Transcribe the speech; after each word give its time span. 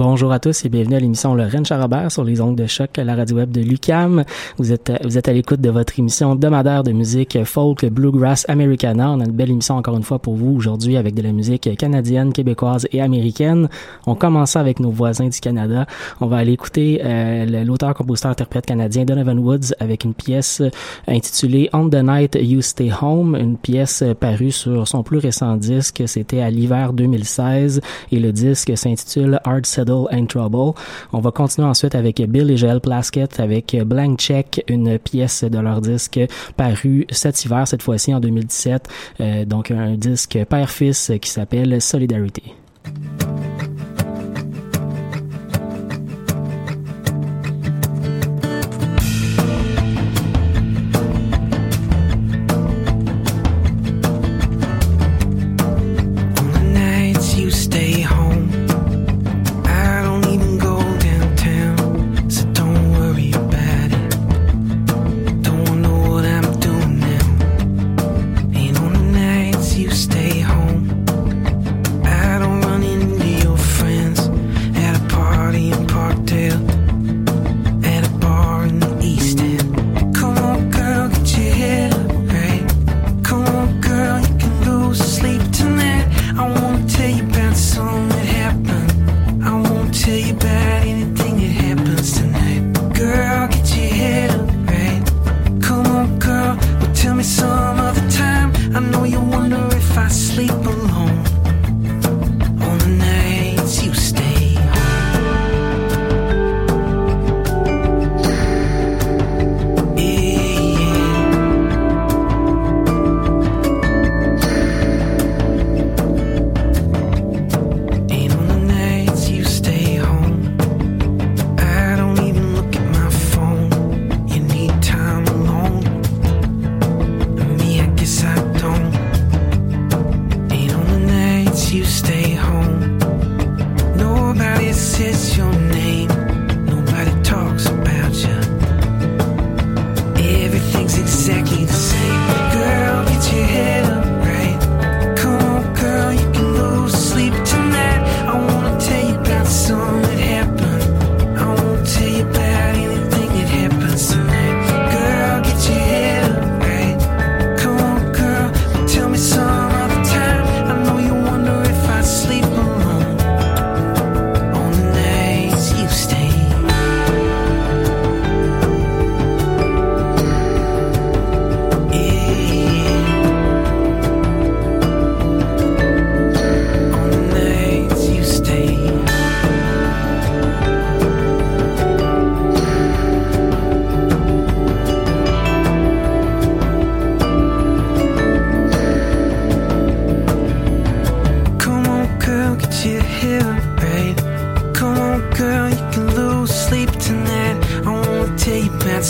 Bonjour 0.00 0.32
à 0.32 0.38
tous 0.38 0.64
et 0.64 0.70
bienvenue 0.70 0.96
à 0.96 0.98
l'émission 0.98 1.34
Le 1.34 1.42
Rennes 1.42 1.66
Charabert 1.66 2.10
sur 2.10 2.24
les 2.24 2.40
ondes 2.40 2.56
de 2.56 2.66
choc 2.66 2.98
à 2.98 3.04
la 3.04 3.14
radio 3.14 3.36
web 3.36 3.50
de 3.50 3.60
Lucam. 3.60 4.24
Vous 4.56 4.72
êtes 4.72 4.90
vous 5.04 5.18
êtes 5.18 5.28
à 5.28 5.32
l'écoute 5.34 5.60
de 5.60 5.68
votre 5.68 5.98
émission 5.98 6.32
hebdomadaire 6.32 6.82
de 6.82 6.92
musique 6.92 7.44
folk, 7.44 7.84
bluegrass, 7.84 8.46
americana. 8.48 9.10
On 9.10 9.20
a 9.20 9.26
une 9.26 9.32
belle 9.32 9.50
émission 9.50 9.76
encore 9.76 9.98
une 9.98 10.02
fois 10.02 10.18
pour 10.18 10.36
vous 10.36 10.54
aujourd'hui 10.56 10.96
avec 10.96 11.12
de 11.12 11.20
la 11.20 11.32
musique 11.32 11.76
canadienne, 11.76 12.32
québécoise 12.32 12.88
et 12.92 13.02
américaine. 13.02 13.68
On 14.06 14.14
commence 14.14 14.56
avec 14.56 14.80
nos 14.80 14.90
voisins 14.90 15.28
du 15.28 15.38
Canada. 15.38 15.84
On 16.22 16.28
va 16.28 16.38
aller 16.38 16.52
écouter 16.52 17.02
euh, 17.04 17.62
l'auteur, 17.66 17.92
compositeur, 17.92 18.30
interprète 18.30 18.64
canadien 18.64 19.04
Donovan 19.04 19.38
Woods 19.38 19.74
avec 19.80 20.04
une 20.04 20.14
pièce 20.14 20.62
intitulée 21.08 21.68
On 21.74 21.90
the 21.90 22.02
Night 22.02 22.38
You 22.40 22.62
Stay 22.62 22.90
Home, 23.02 23.36
une 23.38 23.58
pièce 23.58 24.02
parue 24.18 24.50
sur 24.50 24.88
son 24.88 25.02
plus 25.02 25.18
récent 25.18 25.58
disque. 25.58 26.04
C'était 26.06 26.40
à 26.40 26.48
l'hiver 26.48 26.94
2016 26.94 27.82
et 28.12 28.18
le 28.18 28.32
disque 28.32 28.72
s'intitule 28.78 29.38
Hard 29.44 29.66
And 29.90 30.26
Trouble. 30.26 30.74
On 31.12 31.20
va 31.20 31.30
continuer 31.30 31.68
ensuite 31.68 31.94
avec 31.94 32.20
Bill 32.20 32.50
et 32.50 32.56
Joel 32.56 32.80
Plaskett 32.80 33.40
avec 33.40 33.76
Blank 33.84 34.18
Check, 34.18 34.64
une 34.68 34.98
pièce 34.98 35.44
de 35.44 35.58
leur 35.58 35.80
disque 35.80 36.20
paru 36.56 37.06
cet 37.10 37.44
hiver, 37.44 37.66
cette 37.66 37.82
fois-ci 37.82 38.14
en 38.14 38.20
2017. 38.20 38.88
Euh, 39.20 39.44
donc 39.44 39.70
un 39.70 39.94
disque 39.94 40.38
père-fils 40.48 41.12
qui 41.20 41.30
s'appelle 41.30 41.80
Solidarity. 41.80 42.54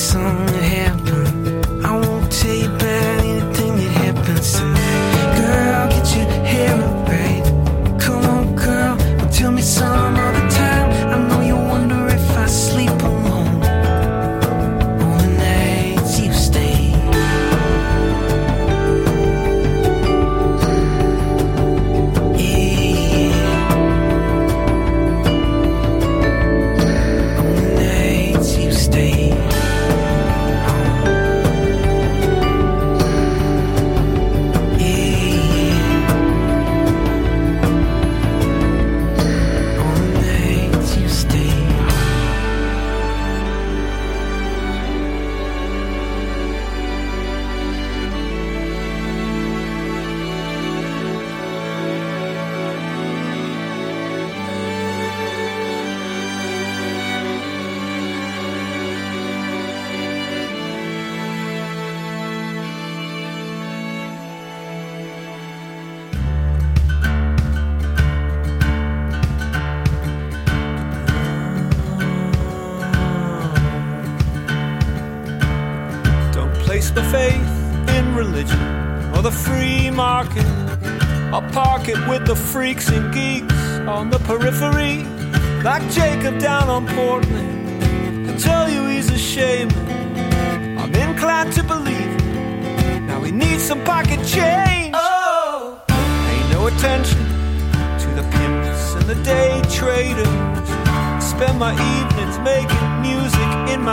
some 0.01 0.50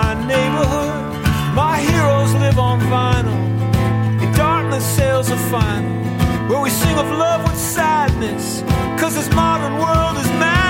my 0.02 0.14
neighborhood. 0.34 0.94
My 1.56 1.76
heroes 1.90 2.32
live 2.44 2.60
on 2.60 2.78
vinyl, 2.94 3.42
in 4.24 4.30
darkness 4.34 4.86
sales 4.98 5.32
are 5.32 5.44
final, 5.56 5.96
where 6.50 6.62
we 6.66 6.70
sing 6.70 6.98
of 7.04 7.10
love 7.24 7.42
with 7.48 7.58
sadness, 7.58 8.62
cause 9.00 9.16
this 9.16 9.30
modern 9.34 9.76
world 9.84 10.16
is 10.24 10.30
mad. 10.44 10.67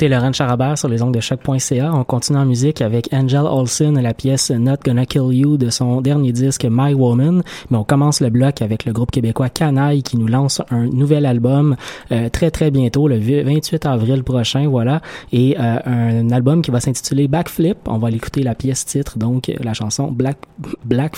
écouter 0.00 0.16
Laurent 0.16 0.32
Charabert 0.32 0.78
sur 0.78 0.88
les 0.88 1.02
ongles 1.02 1.16
de 1.16 1.20
choc.ca. 1.20 1.92
On 1.92 2.04
continue 2.04 2.38
en 2.38 2.46
musique 2.46 2.80
avec 2.80 3.10
Angel 3.12 3.42
Olsen 3.42 3.98
et 3.98 4.02
la 4.02 4.14
pièce 4.14 4.50
Not 4.50 4.76
Gonna 4.82 5.04
Kill 5.04 5.30
You 5.30 5.58
de 5.58 5.68
son 5.68 6.00
dernier 6.00 6.32
disque 6.32 6.66
My 6.70 6.94
Woman. 6.94 7.42
Mais 7.68 7.76
on 7.76 7.84
commence 7.84 8.22
le 8.22 8.30
bloc 8.30 8.62
avec 8.62 8.86
le 8.86 8.94
groupe 8.94 9.10
québécois 9.10 9.50
Canaille 9.50 10.02
qui 10.02 10.16
nous 10.16 10.26
lance 10.26 10.62
un 10.70 10.86
nouvel 10.86 11.26
album 11.26 11.76
euh, 12.12 12.30
très 12.30 12.50
très 12.50 12.70
bientôt, 12.70 13.08
le 13.08 13.18
28 13.18 13.84
avril 13.84 14.24
prochain, 14.24 14.68
voilà. 14.68 15.02
Et 15.32 15.56
euh, 15.60 15.78
un 15.84 16.30
album 16.30 16.62
qui 16.62 16.70
va 16.70 16.80
s'intituler 16.80 17.28
Backflip. 17.28 17.76
On 17.86 17.98
va 17.98 18.08
l'écouter 18.08 18.42
la 18.42 18.54
pièce 18.54 18.86
titre, 18.86 19.18
donc 19.18 19.52
la 19.60 19.74
chanson 19.74 20.10
Black, 20.10 20.38
Black, 20.82 21.16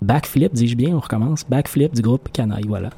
Backflip, 0.00 0.54
dis-je 0.54 0.76
bien, 0.76 0.96
on 0.96 1.00
recommence. 1.00 1.44
Backflip 1.46 1.94
du 1.94 2.00
groupe 2.00 2.30
Canaille, 2.32 2.64
voilà. 2.66 2.88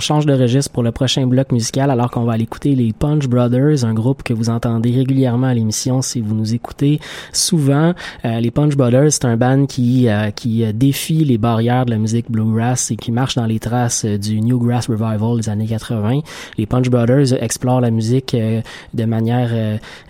On 0.00 0.02
change 0.02 0.24
de 0.24 0.32
registre 0.32 0.72
pour 0.72 0.82
le 0.82 0.92
prochain 0.92 1.26
bloc 1.26 1.52
musical 1.52 1.90
alors 1.90 2.10
qu'on 2.10 2.24
va 2.24 2.32
aller 2.32 2.44
écouter 2.44 2.74
les 2.74 2.94
Punch 2.94 3.28
Brothers, 3.28 3.84
un 3.84 3.92
groupe 3.92 4.22
que 4.22 4.32
vous 4.32 4.48
entendez 4.48 4.92
régulièrement 4.92 5.48
à 5.48 5.52
l'émission 5.52 6.00
si 6.00 6.22
vous 6.22 6.34
nous 6.34 6.54
écoutez 6.54 7.00
souvent. 7.34 7.92
Euh, 8.24 8.40
les 8.40 8.50
Punch 8.50 8.76
Brothers, 8.76 9.12
c'est 9.12 9.26
un 9.26 9.36
band 9.36 9.66
qui 9.66 10.08
euh, 10.08 10.30
qui 10.30 10.64
euh, 10.64 10.72
défie 10.72 11.22
les 11.22 11.36
barrières 11.36 11.84
de 11.84 11.90
la 11.90 11.98
musique 11.98 12.30
bluegrass 12.30 12.90
et 12.90 12.96
qui 12.96 13.12
marche 13.12 13.34
dans 13.34 13.44
les 13.44 13.58
traces 13.58 14.06
euh, 14.06 14.16
du 14.16 14.40
Newgrass 14.40 14.88
Revival 14.88 15.36
des 15.36 15.50
années 15.50 15.66
80. 15.66 16.20
Les 16.56 16.64
Punch 16.64 16.88
Brothers 16.88 17.34
explorent 17.38 17.82
la 17.82 17.90
musique 17.90 18.34
de 18.34 19.04
manière, 19.04 19.50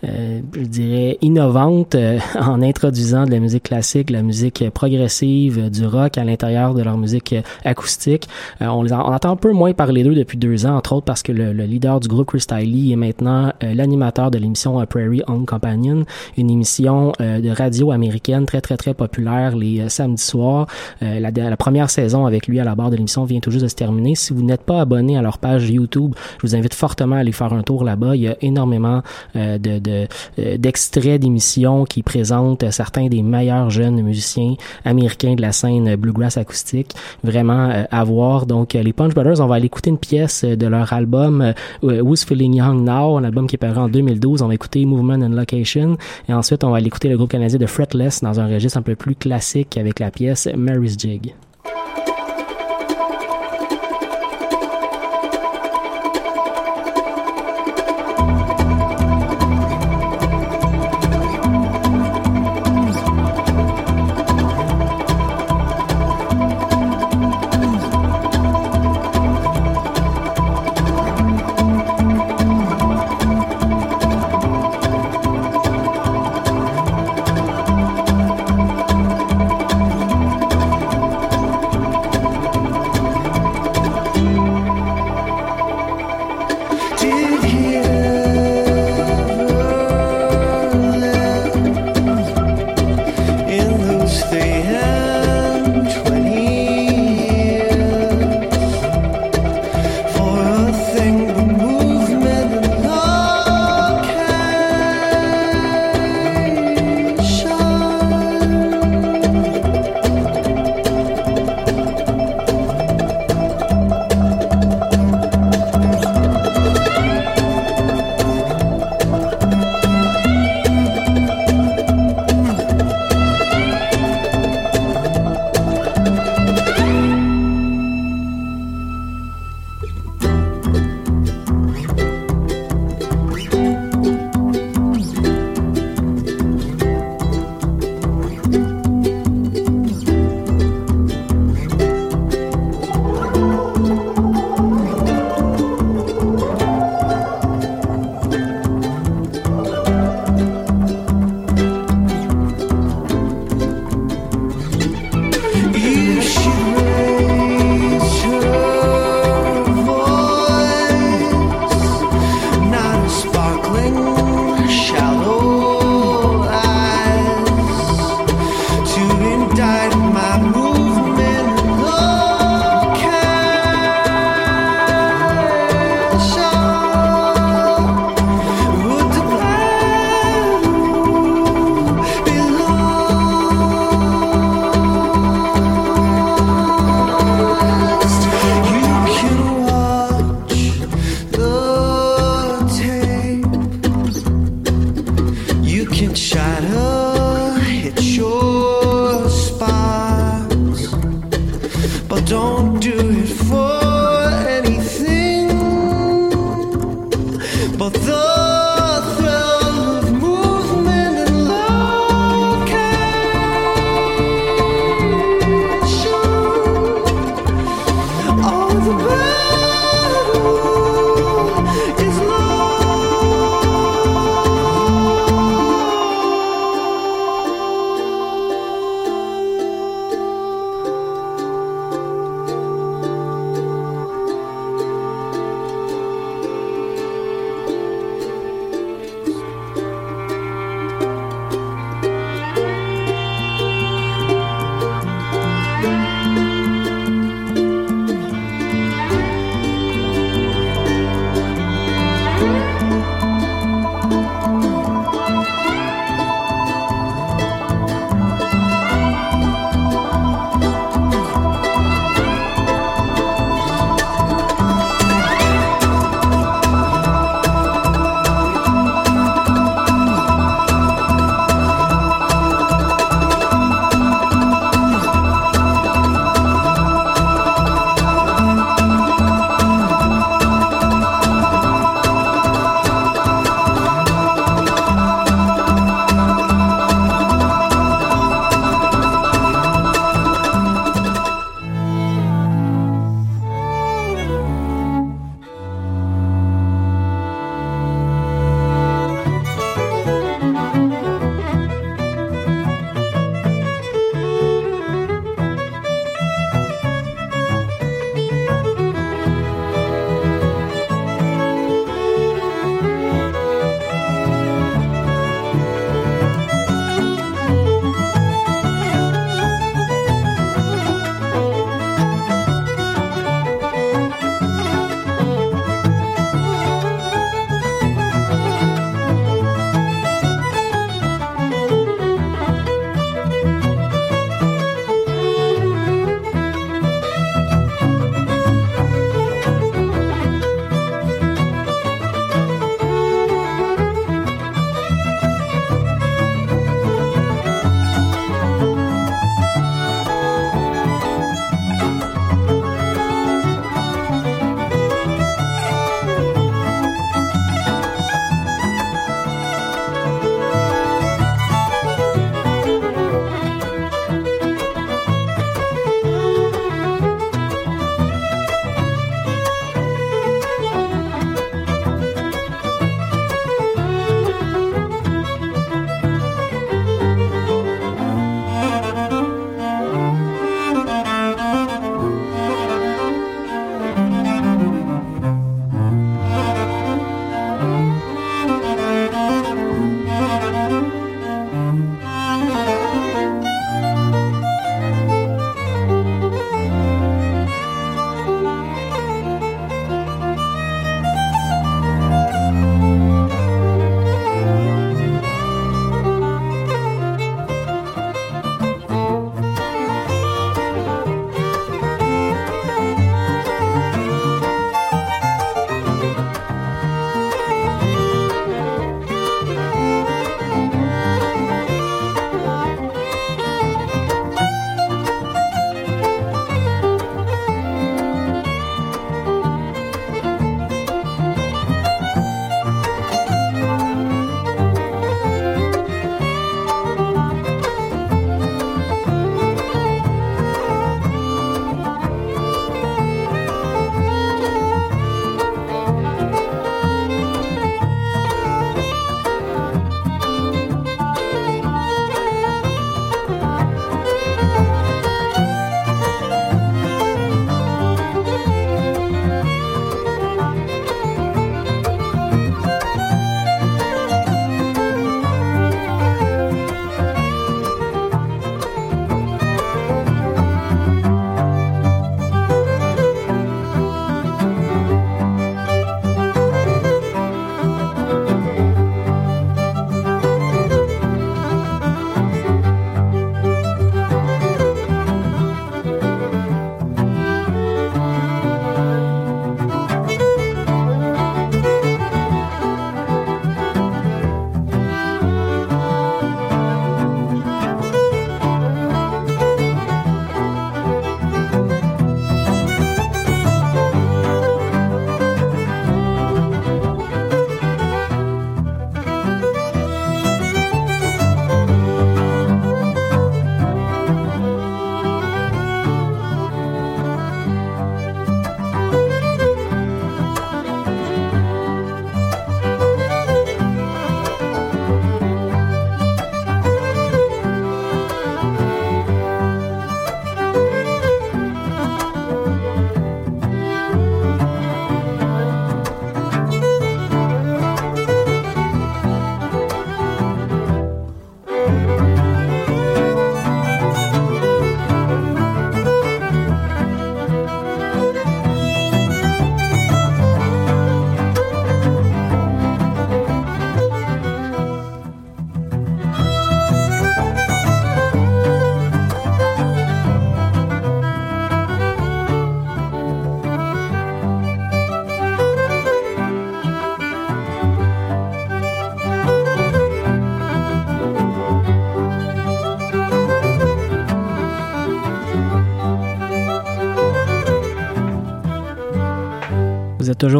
je 0.04 0.60
dirais, 0.60 1.18
innovante 1.20 1.96
en 2.40 2.62
introduisant 2.62 3.24
de 3.24 3.32
la 3.32 3.40
musique 3.40 3.64
classique, 3.64 4.06
de 4.06 4.12
la 4.12 4.22
musique 4.22 4.70
progressive, 4.70 5.68
du 5.68 5.84
rock 5.84 6.16
à 6.16 6.22
l'intérieur 6.22 6.74
de 6.74 6.82
leur 6.84 6.96
musique 6.96 7.34
acoustique. 7.64 8.28
On, 8.60 8.84
les 8.84 8.92
entend 8.92 9.32
un 9.32 9.36
peu 9.36 9.50
moins 9.50 9.72
parler 9.90 10.04
d'eux 10.04 10.14
depuis 10.14 10.38
deux 10.38 10.66
ans, 10.66 10.76
entre 10.76 10.92
autres 10.92 11.04
parce 11.04 11.24
que 11.24 11.32
le, 11.32 11.52
le 11.52 11.64
leader 11.64 11.98
du 11.98 12.06
groupe, 12.06 12.28
Chris 12.28 12.44
Tiley, 12.46 12.92
est 12.92 12.96
maintenant 12.96 13.52
euh, 13.64 13.74
l'animateur 13.74 14.30
de 14.30 14.38
l'émission 14.38 14.80
euh, 14.80 14.84
Prairie 14.84 15.22
Home 15.26 15.46
Companion, 15.46 16.04
une 16.36 16.48
émission 16.48 17.12
euh, 17.20 17.40
de 17.40 17.50
radio 17.50 17.90
américaine 17.90 18.46
très 18.46 18.60
très 18.60 18.76
très 18.76 18.94
populaire 18.94 19.56
les 19.56 19.80
euh, 19.80 19.88
samedis 19.88 20.22
soirs. 20.22 20.68
La, 21.00 21.56
première 21.56 21.90
saison 21.90 22.24
avec 22.24 22.46
lui 22.46 22.60
à 22.60 22.64
la 22.64 22.76
barre 22.76 22.90
de 22.90 22.96
l'émission 22.96 23.24
vient 23.24 23.40
tout 23.40 23.50
juste 23.50 23.64
de 23.64 23.68
se 23.68 23.74
terminer. 23.74 24.14
Si 24.14 24.32
vous 24.32 24.44
n'êtes 24.44 24.62
pas 24.62 24.80
abonné 24.80 25.16
à 25.16 25.22
leur 25.22 25.38
page 25.38 25.68
YouTube, 25.68 26.14
je 26.40 26.46
vous 26.46 26.54
invite 26.54 26.74
fortement 26.74 27.16
à 27.16 27.20
aller 27.20 27.32
faire 27.32 27.52
un 27.52 27.62
tour 27.62 27.82
là-bas. 27.82 28.14
Il 28.14 28.22
y 28.22 28.28
a 28.28 28.36
énormément 28.42 29.02
de, 29.34 29.78
de, 29.78 30.56
d'extraits 30.56 31.20
d'émissions 31.20 31.84
qui 31.84 32.02
présentent 32.02 32.70
certains 32.70 33.08
des 33.08 33.22
meilleurs 33.22 33.70
jeunes 33.70 34.02
musiciens 34.02 34.54
américains 34.84 35.34
de 35.34 35.42
la 35.42 35.52
scène 35.52 35.96
bluegrass 35.96 36.36
acoustique. 36.36 36.94
Vraiment 37.24 37.84
à 37.90 38.04
voir. 38.04 38.46
Donc 38.46 38.74
les 38.74 38.92
Punch 38.92 39.14
Brothers, 39.14 39.40
on 39.40 39.46
va 39.46 39.56
aller 39.56 39.69
écouter 39.70 39.90
une 39.90 39.98
pièce 39.98 40.44
euh, 40.44 40.56
de 40.56 40.66
leur 40.66 40.92
album 40.92 41.54
euh, 41.84 42.00
Who's 42.02 42.24
Feeling 42.24 42.54
Young 42.54 42.84
Now, 42.84 43.16
un 43.16 43.24
album 43.24 43.46
qui 43.46 43.54
est 43.54 43.58
paru 43.58 43.78
en 43.78 43.88
2012. 43.88 44.42
On 44.42 44.48
va 44.48 44.54
écouter 44.54 44.84
Movement 44.84 45.24
and 45.24 45.30
Location 45.30 45.96
et 46.28 46.34
ensuite 46.34 46.64
on 46.64 46.70
va 46.70 46.78
aller 46.78 46.88
écouter 46.88 47.08
le 47.08 47.16
groupe 47.16 47.30
canadien 47.30 47.58
de 47.58 47.66
Fretless 47.66 48.22
dans 48.22 48.40
un 48.40 48.48
registre 48.48 48.78
un 48.78 48.82
peu 48.82 48.96
plus 48.96 49.14
classique 49.14 49.78
avec 49.78 50.00
la 50.00 50.10
pièce 50.10 50.48
Mary's 50.56 50.98
Jig. 50.98 51.34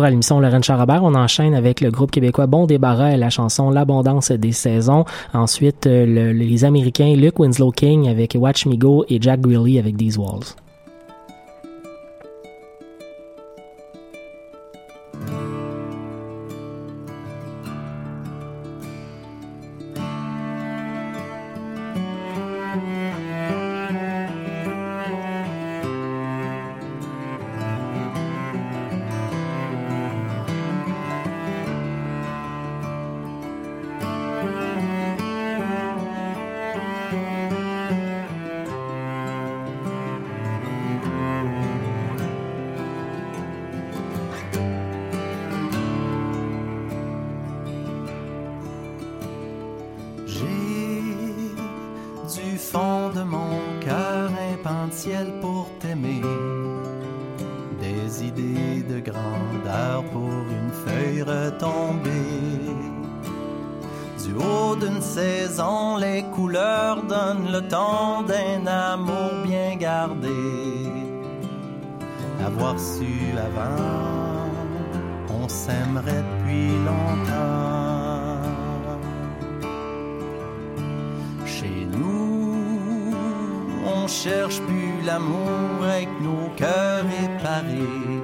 Toujours 0.01 0.07
à 0.07 0.11
l'émission 0.11 0.41
Lorraine 0.41 0.63
Charabert, 0.65 1.05
on 1.05 1.15
enchaîne 1.15 1.53
avec 1.53 1.83
le 1.83 1.91
groupe 1.91 2.11
québécois 2.11 2.47
Bon 2.47 2.65
Débarras 2.65 3.11
et 3.13 3.17
la 3.19 3.29
chanson 3.29 3.69
L'abondance 3.71 4.31
des 4.33 4.53
saisons. 4.53 5.05
Ensuite, 5.35 5.87
euh, 5.87 6.07
le- 6.07 6.33
les 6.33 6.65
Américains 6.65 7.15
Luke 7.15 7.39
Winslow 7.39 7.71
King 7.71 8.09
avec 8.09 8.35
Watch 8.39 8.65
Me 8.65 8.77
Go 8.77 9.05
et 9.11 9.21
Jack 9.21 9.43
Greeley 9.43 9.79
avec 9.79 9.99
These 9.99 10.17
Walls. 10.17 10.55
Pour 55.41 55.67
t'aimer. 55.79 56.21
Des 57.81 58.25
idées 58.25 58.83
de 58.83 59.01
grandeur 59.01 60.05
pour 60.13 60.29
une 60.29 60.73
feuille 60.85 61.23
retombée. 61.23 62.11
Du 64.23 64.35
haut 64.35 64.77
d'une 64.77 65.01
saison, 65.01 65.97
les 65.97 66.23
couleurs 66.35 67.03
donnent 67.03 67.51
le 67.51 67.63
ton 67.69 68.23
d'un 68.23 68.67
amour 68.67 69.33
bien 69.45 69.77
gardé. 69.77 70.29
Avoir 72.45 72.79
su 72.79 73.33
avant, 73.39 74.51
on 75.31 75.49
s'aimerait 75.49 76.23
depuis 76.31 76.73
longtemps. 76.89 78.41
Chez 81.47 81.87
nous, 81.91 83.15
on 83.87 84.07
cherche 84.07 84.61
plus 84.61 84.90
avec 85.11 86.09
nos 86.21 86.49
cœurs 86.57 87.05
éparés. 87.25 88.23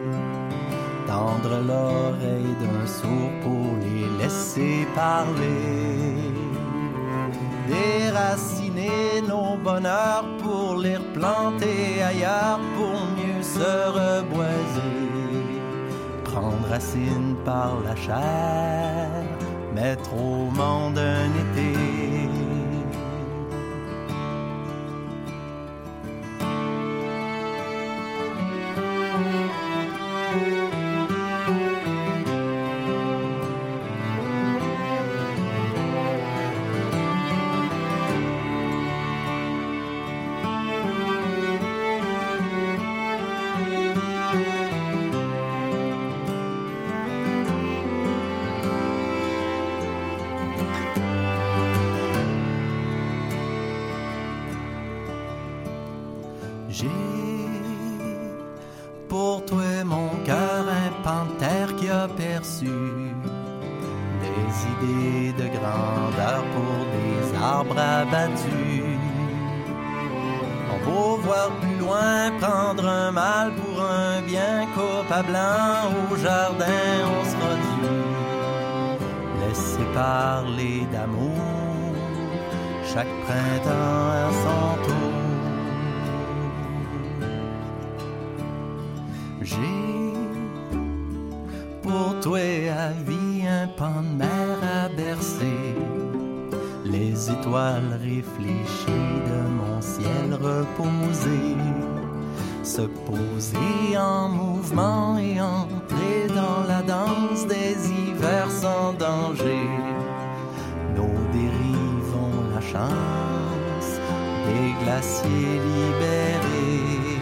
Tendre 1.07 1.59
l'oreille 1.67 2.55
d'un 2.61 2.87
sourd 2.87 3.31
pour 3.43 3.67
les 3.81 4.23
laisser 4.23 4.87
parler. 4.95 6.33
Déraciner 7.69 9.23
nos 9.27 9.57
bonheurs 9.57 10.27
pour 10.43 10.77
les 10.77 10.97
replanter 10.97 12.03
ailleurs 12.03 12.61
pour 12.77 12.99
mieux 13.17 13.43
se 13.43 13.73
reboiser. 13.99 15.07
Prendre 16.25 16.69
racine 16.69 17.35
par 17.45 17.73
la 17.85 17.97
chair, 17.97 19.09
mettre 19.75 20.13
au 20.15 20.51
monde 20.51 20.99
un 20.99 21.31
été. 21.45 21.76
Parler 79.97 80.87
d'amour, 80.93 81.95
chaque 82.85 83.15
printemps 83.25 84.11
à 84.25 84.29
son 84.43 84.65
tour. 84.87 85.17
J'ai 89.41 89.83
pour 91.83 92.21
toi 92.21 92.39
à 92.87 92.91
vie 93.09 93.47
un 93.47 93.69
pan 93.69 94.03
de 94.03 94.19
mer 94.19 94.59
à 94.81 94.89
bercer, 94.91 95.75
les 96.85 97.31
étoiles 97.31 97.99
réfléchies 98.03 99.17
de 99.31 99.41
mon 99.61 99.81
ciel 99.81 100.29
reposé, 100.35 101.41
se 102.63 102.83
poser 103.09 103.97
en 103.97 104.29
mouvement 104.29 105.17
et 105.17 105.41
entrer 105.41 106.27
dans 106.35 106.63
la 106.69 106.83
danse 106.83 107.47
des 107.47 107.77
hivers 107.89 108.51
sans 108.51 108.93
danger. 108.93 109.86
Des 114.47 114.85
glaciers 114.85 115.61
libérés 115.69 117.17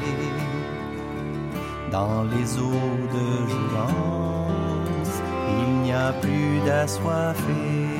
dans 1.90 2.24
les 2.24 2.58
eaux 2.58 2.98
de 3.16 3.28
jouvence, 3.52 5.14
il 5.58 5.68
n'y 5.82 5.92
a 5.92 6.12
plus 6.12 6.60
d'assoiffés. 6.66 7.98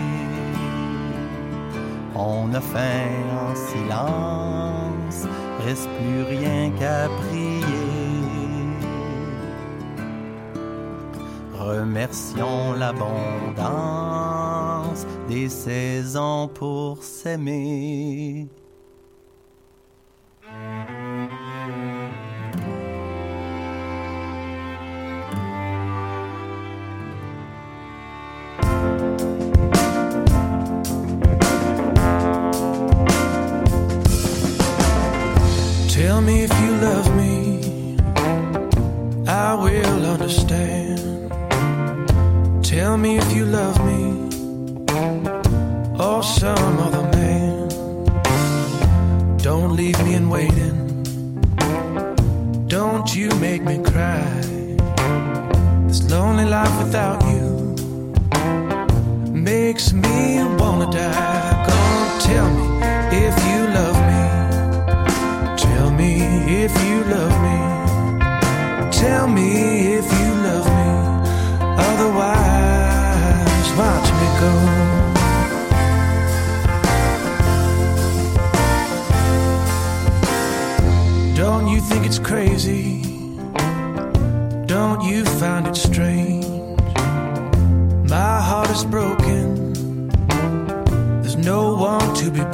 On 2.14 2.52
a 2.54 2.60
faim 2.60 3.10
en 3.42 3.54
silence, 3.70 5.28
reste 5.64 5.88
plus 5.98 6.22
rien 6.36 6.70
qu'à 6.78 7.08
prier. 7.20 7.33
Remercions 11.84 12.72
l'abondance 12.78 14.24
des 15.28 15.50
saisons 15.50 16.48
pour 16.48 17.02
s'aimer. 17.02 18.48
Tell 35.90 36.22
me 36.22 36.44
if 36.44 36.52
you 36.62 36.70
love 36.80 37.14
me, 37.14 37.98
I 39.28 39.54
will 39.54 40.06
understand. 40.06 40.73
Tell 42.94 43.02
me 43.02 43.18
if 43.18 43.32
you 43.32 43.44
love 43.44 43.76
me, 43.84 44.02
or 45.98 46.22
some 46.22 46.78
other 46.78 47.02
man. 47.18 47.68
Don't 49.38 49.74
leave 49.74 49.98
me 50.04 50.14
in 50.14 50.30
waiting. 50.30 50.78
Don't 52.68 53.12
you 53.12 53.30
make 53.40 53.62
me 53.62 53.82
cry. 53.82 54.24
This 55.88 56.08
lonely 56.08 56.44
life 56.44 56.84
without 56.84 57.20
you 57.24 57.74
makes 59.32 59.92
me 59.92 60.44
wanna 60.60 60.88
die. 60.92 61.66
Come 61.68 62.20
tell 62.20 62.48
me 62.58 62.64
if 63.26 63.36
you 63.48 63.60
love 63.78 63.98
me. 64.10 64.22
Tell 65.56 65.90
me 65.90 66.10
if 66.62 66.72
you 66.86 67.02
love 67.12 67.42
me. 67.42 67.43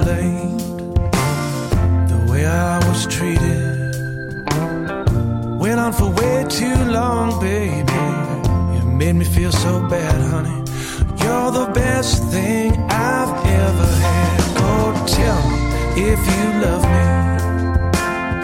blamed 0.02 0.60
the 2.12 2.18
way 2.30 2.46
I 2.46 2.78
was 2.88 3.06
treated. 3.06 3.60
Went 5.60 5.78
on 5.80 5.92
for 5.92 6.10
way 6.20 6.46
too 6.48 6.80
long, 6.98 7.38
baby. 7.40 8.04
You 8.74 8.82
made 9.02 9.16
me 9.20 9.24
feel 9.24 9.52
so 9.52 9.72
bad, 9.88 10.20
honey. 10.32 10.58
You're 11.22 11.50
the 11.60 11.70
best 11.72 12.24
thing 12.32 12.68
I've 12.90 13.34
ever 13.64 13.90
had. 14.06 14.38
Go 14.62 14.72
tell 15.18 15.40
me 15.50 15.60
if 16.12 16.20
you 16.32 16.44
love 16.64 16.84
me. 16.94 17.06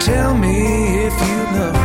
Tell 0.09 0.31
me 0.37 0.55
if 1.07 1.15
you 1.27 1.37
love 1.59 1.73
me. 1.73 1.76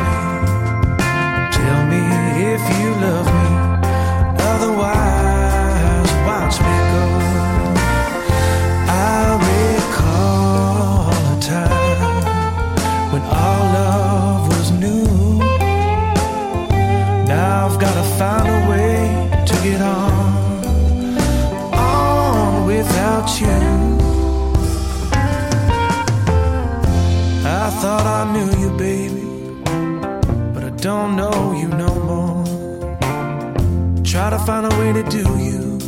gotta 34.25 34.39
find 34.47 34.73
a 34.73 34.79
way 34.79 34.93
to 34.93 35.03
do 35.18 35.25
you. 35.49 35.81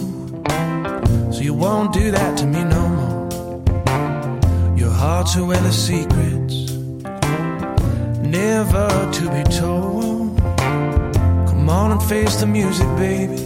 So 1.33 1.41
you 1.41 1.55
won't 1.55 1.93
do 1.93 2.11
that 2.11 2.37
to 2.39 2.47
me 2.47 2.65
no 2.65 2.83
more. 2.99 4.77
Your 4.77 4.91
heart's 4.91 5.37
a 5.37 5.45
well 5.45 5.65
of 5.65 5.73
secrets, 5.73 6.57
never 8.39 8.89
to 9.19 9.25
be 9.37 9.43
told. 9.63 10.37
Come 11.49 11.69
on 11.81 11.93
and 11.93 12.03
face 12.03 12.35
the 12.43 12.49
music, 12.49 12.89
baby. 12.97 13.39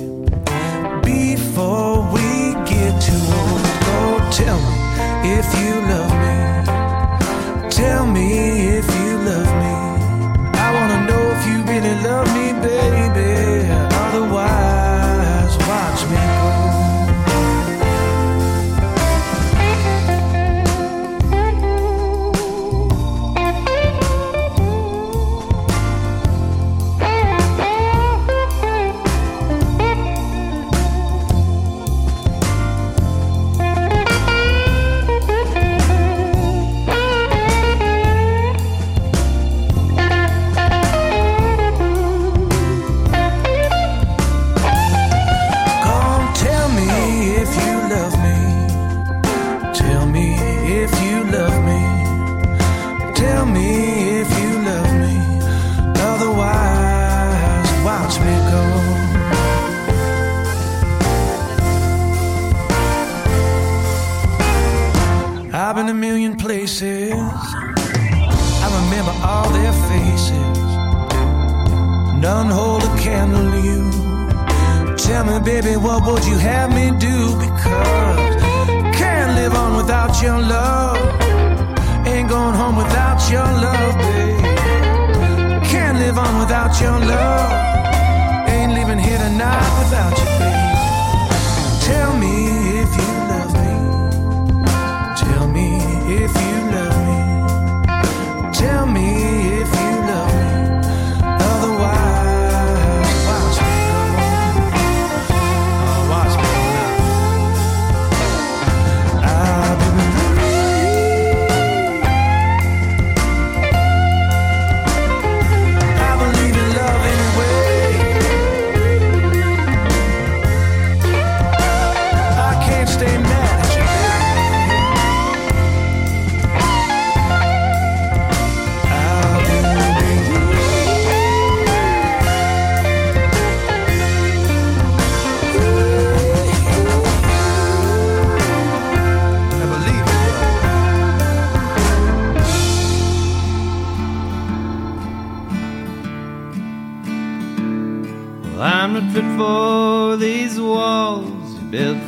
Before 1.14 1.96
we 2.14 2.28
get 2.72 2.92
too 3.08 3.24
old, 3.40 3.62
go 3.88 4.00
tell 4.40 4.58
me 4.68 4.76
if 5.38 5.46
you 5.60 5.72
love 5.92 6.14
me. 6.24 6.38
Tell 7.80 8.06
me 8.16 8.26
if 8.78 8.86
you 8.98 9.10
love 9.30 9.50
me. 9.62 9.74
I 10.64 10.68
wanna 10.76 11.00
know 11.08 11.24
if 11.36 11.42
you 11.48 11.56
really 11.72 11.94
love 12.08 12.28
me, 12.38 12.46
baby. 12.66 13.68
Otherwise. 14.02 14.77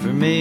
for 0.00 0.14
me. 0.14 0.39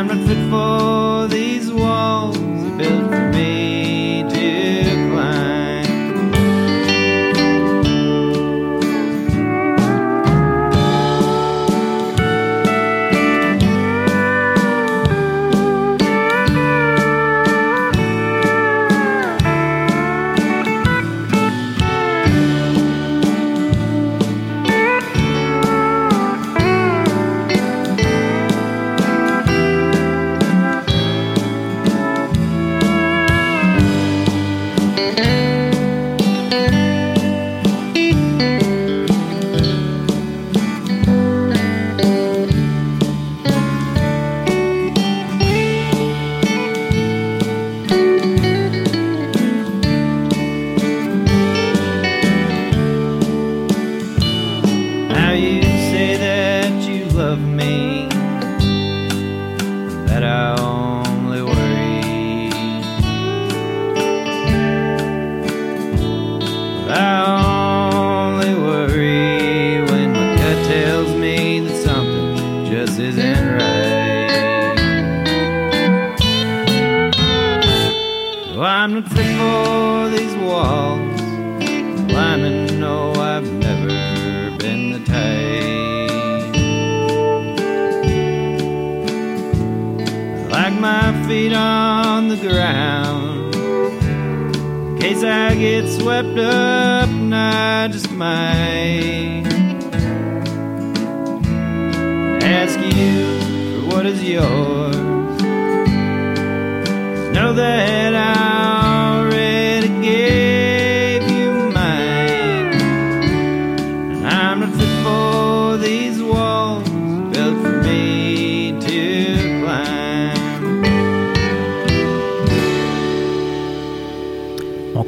I'm 0.00 0.06
not 0.06 0.26
fit 0.26 0.38
for 0.48 0.89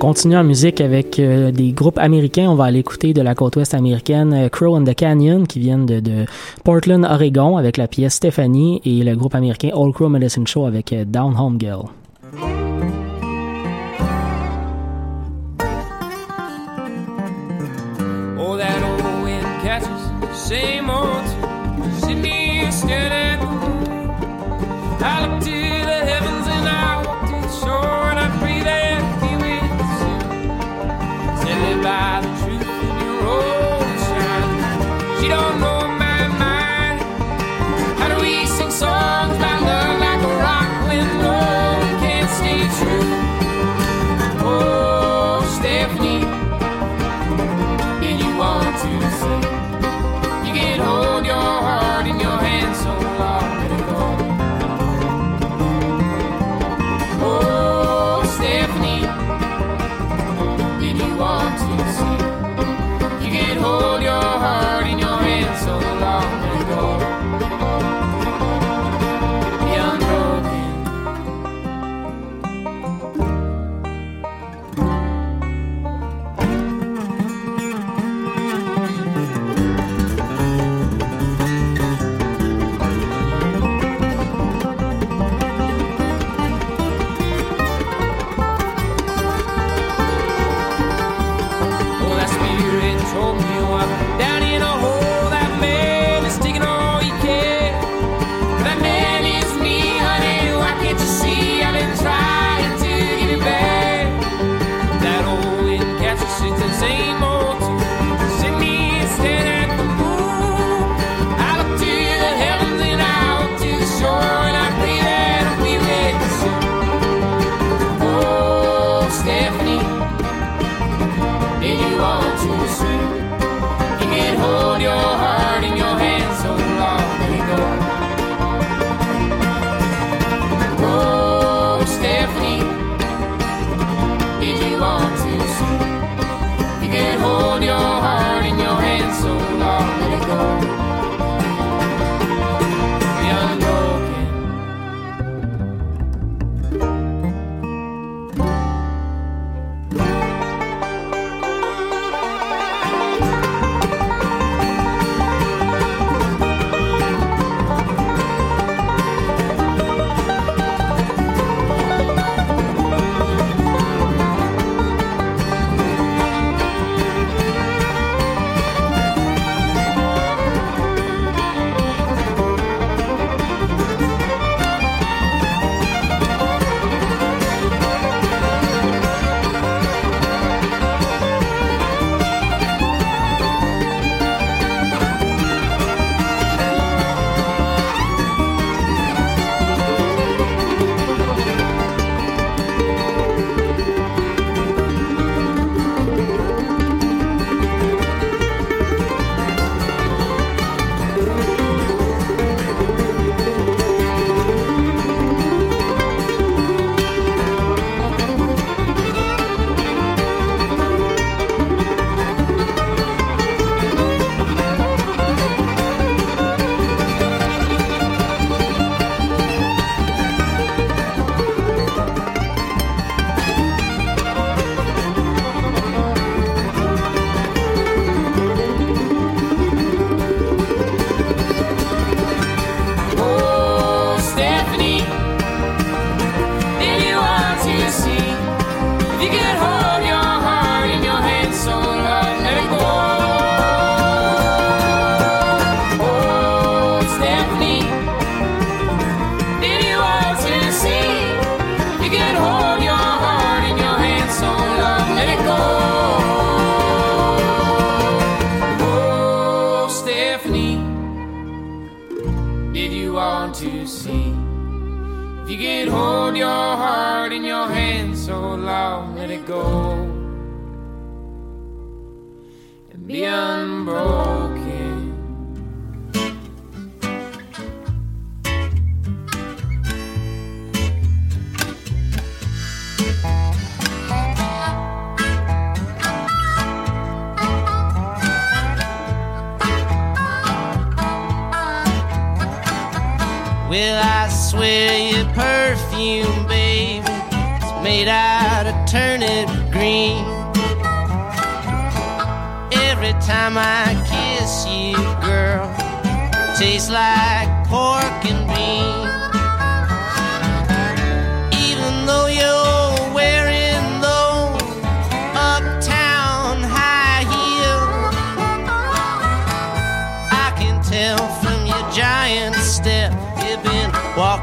continue 0.03 0.37
en 0.37 0.43
musique 0.43 0.81
avec 0.81 1.21
euh, 1.21 1.53
des 1.53 1.71
groupes 1.71 1.97
américains. 1.97 2.51
On 2.51 2.57
va 2.57 2.65
aller 2.65 2.81
écouter 2.81 3.15
de 3.15 3.23
la 3.23 3.37
côte 3.37 3.55
ouest 3.55 3.73
américaine 3.73 4.35
euh, 4.35 4.49
Crow 4.49 4.77
and 4.77 4.83
the 4.83 4.97
Canyon 4.97 5.47
qui 5.47 5.61
viennent 5.61 5.87
de, 5.87 6.27
Portland, 6.65 7.07
Oregon 7.09 7.57
avec 7.57 7.77
la 7.77 7.87
pièce 7.87 8.15
Stephanie 8.15 8.81
et 8.85 9.05
le 9.05 9.15
groupe 9.15 9.37
américain 9.37 9.71
Old 9.73 9.95
Crow 9.95 10.09
Medicine 10.09 10.45
Show 10.45 10.67
avec 10.67 10.93
euh, 10.93 11.05
Down 11.05 11.37
Home 11.39 11.57
Girl. 11.61 11.85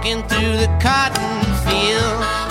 Walking 0.09 0.27
through 0.27 0.57
the 0.57 0.67
cotton 0.81 1.43
field. 1.65 2.48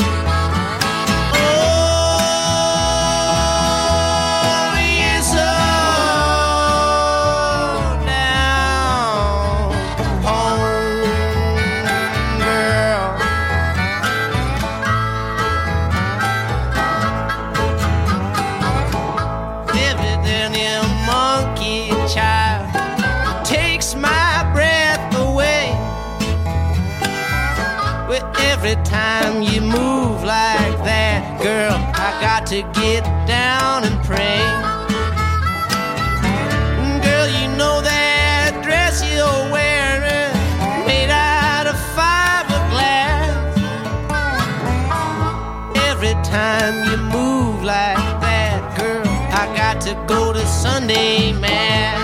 Go 50.06 50.32
to 50.32 50.46
Sunday 50.46 51.32
Mass. 51.32 51.97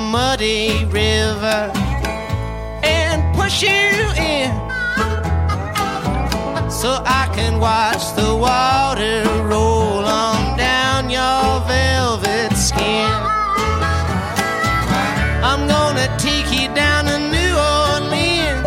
Muddy 0.00 0.84
river 0.86 1.70
and 2.82 3.22
push 3.36 3.62
you 3.62 3.68
in 4.16 4.50
so 6.70 7.02
I 7.04 7.30
can 7.34 7.60
watch 7.60 8.14
the 8.16 8.34
water 8.34 9.22
roll 9.44 10.04
on 10.04 10.56
down 10.56 11.10
your 11.10 11.60
velvet 11.68 12.56
skin. 12.56 13.12
I'm 15.50 15.68
gonna 15.68 16.08
take 16.18 16.48
you 16.58 16.68
down 16.74 17.04
to 17.04 17.18
New 17.18 17.54
Orleans, 17.84 18.66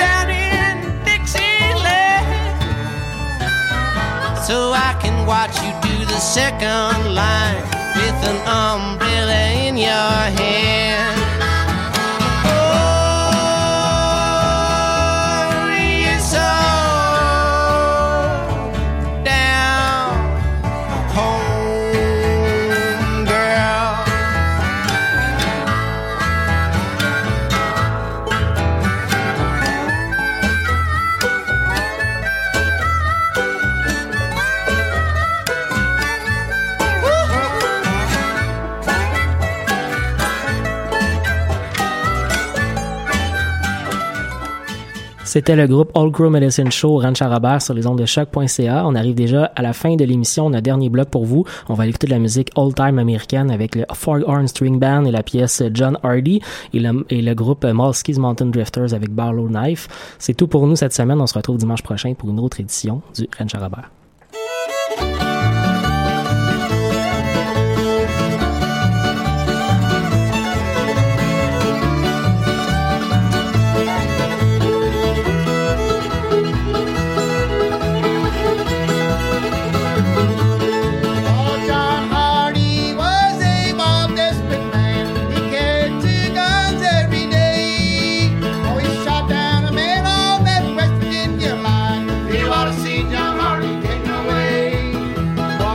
down 0.00 0.30
in 0.30 1.04
Dixieland, 1.04 2.26
so 4.46 4.72
I 4.72 4.96
can 5.02 5.26
watch 5.26 5.54
you 5.62 5.72
do 5.82 6.04
the 6.06 6.20
second 6.20 7.14
line 7.14 7.62
with 7.96 8.18
an 8.30 8.38
umbrella 8.46 9.55
your 9.76 9.88
hand. 9.88 11.05
C'était 45.36 45.54
le 45.54 45.66
groupe 45.66 45.90
All 45.94 46.10
Crow 46.12 46.30
Medicine 46.30 46.72
Show 46.72 46.96
Ranch 46.96 47.20
Robert 47.20 47.60
sur 47.60 47.74
les 47.74 47.86
ondes 47.86 47.98
de 47.98 48.06
choc.ca. 48.06 48.86
On 48.86 48.94
arrive 48.94 49.14
déjà 49.14 49.52
à 49.54 49.60
la 49.60 49.74
fin 49.74 49.94
de 49.94 50.02
l'émission. 50.02 50.46
On 50.46 50.54
a 50.54 50.56
un 50.56 50.62
dernier 50.62 50.88
bloc 50.88 51.10
pour 51.10 51.26
vous. 51.26 51.44
On 51.68 51.74
va 51.74 51.86
écouter 51.86 52.06
de 52.06 52.12
la 52.12 52.18
musique 52.18 52.48
old-time 52.56 52.98
américaine 52.98 53.50
avec 53.50 53.74
le 53.74 53.84
Four 53.92 54.20
Horn 54.26 54.48
String 54.48 54.78
Band 54.78 55.04
et 55.04 55.10
la 55.10 55.22
pièce 55.22 55.62
John 55.74 55.98
Hardy 56.02 56.40
et 56.72 56.80
le, 56.80 57.34
groupe 57.34 57.66
Malski's 57.66 58.16
Mountain 58.16 58.46
Drifters 58.46 58.94
avec 58.94 59.10
Barlow 59.10 59.48
Knife. 59.48 59.88
C'est 60.18 60.32
tout 60.32 60.46
pour 60.46 60.66
nous 60.66 60.74
cette 60.74 60.94
semaine. 60.94 61.20
On 61.20 61.26
se 61.26 61.34
retrouve 61.34 61.58
dimanche 61.58 61.82
prochain 61.82 62.14
pour 62.14 62.30
une 62.30 62.40
autre 62.40 62.58
édition 62.58 63.02
du 63.14 63.28
Ranch 63.38 63.52
Robert. 63.56 63.90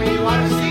you 0.09 0.21
want 0.21 0.49
to 0.49 0.57
see 0.57 0.70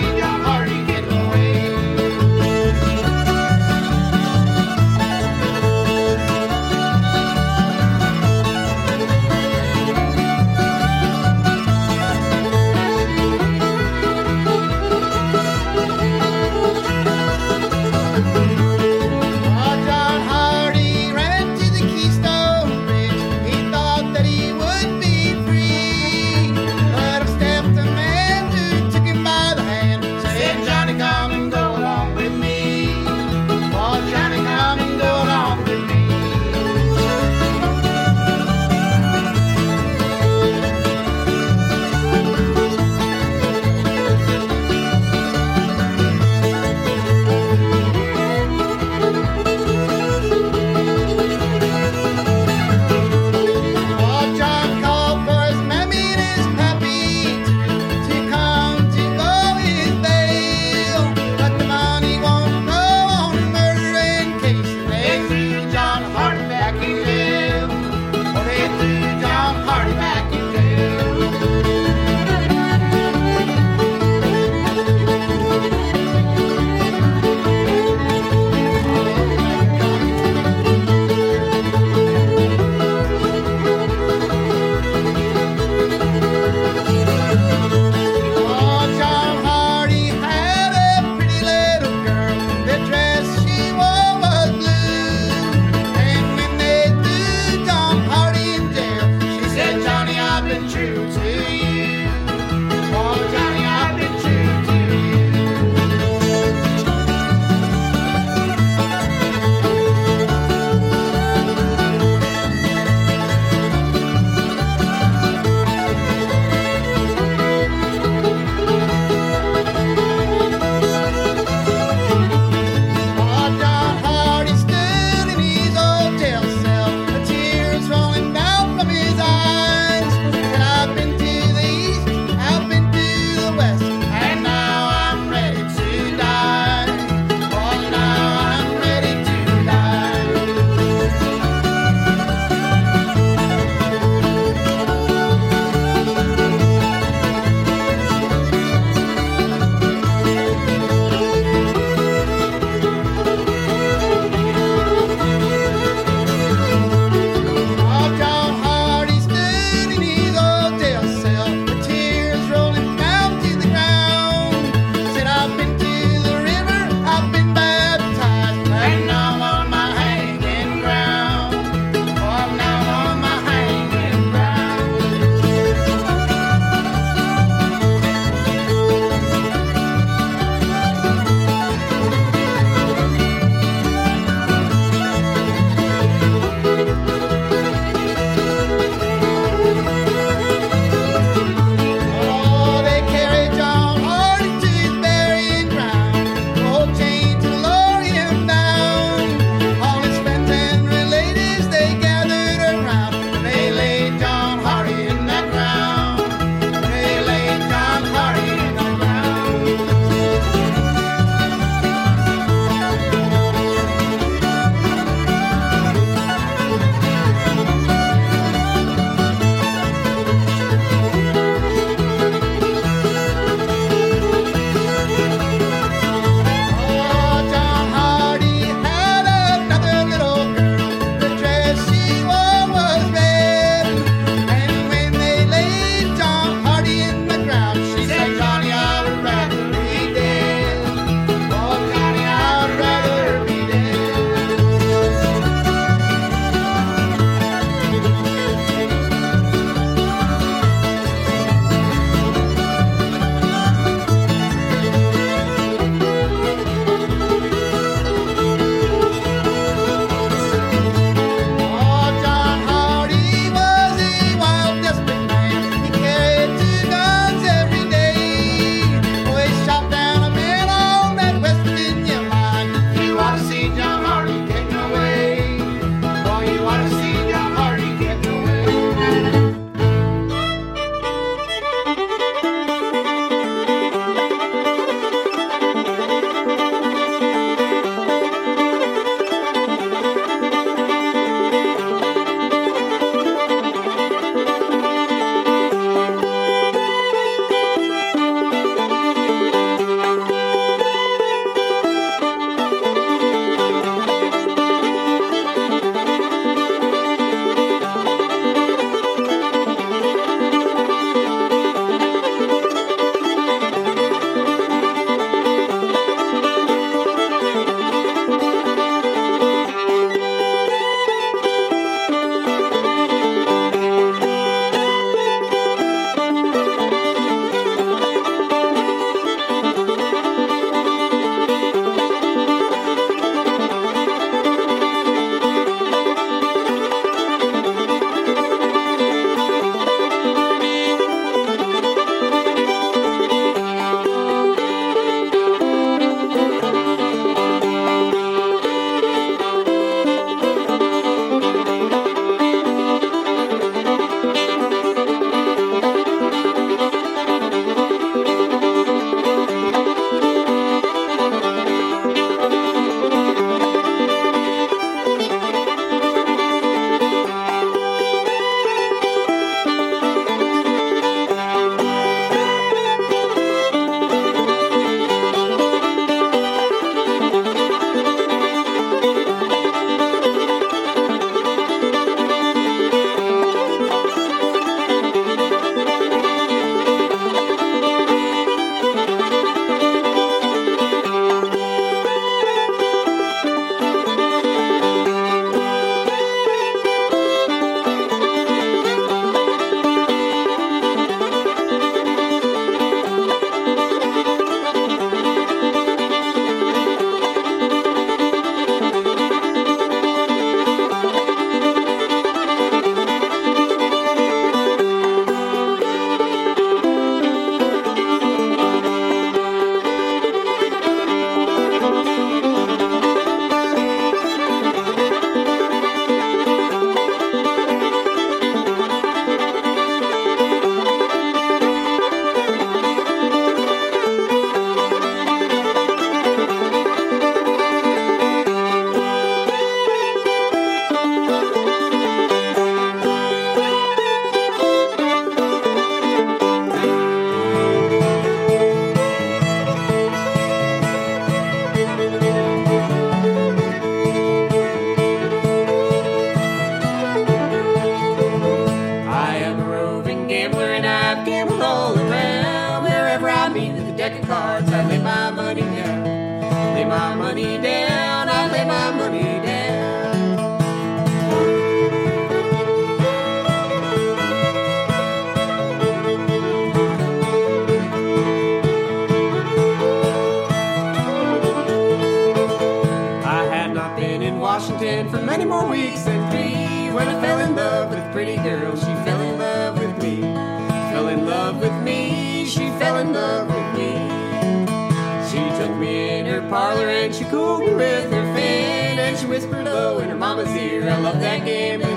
was 500.42 500.52
here. 500.54 500.88
I 500.88 500.98
love 500.98 501.20
that 501.20 501.44
game. 501.44 501.89